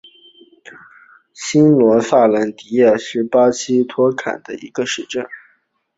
[1.31, 5.27] 新罗萨兰迪亚是巴西托坎廷斯州的一个市镇。